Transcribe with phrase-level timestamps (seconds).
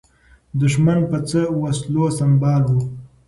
[0.59, 2.75] دښمن په څه وسلو سمبال و؟